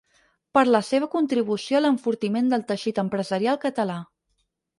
[0.57, 4.01] Per la seva contribució a l’enfortiment del teixit empresarial català.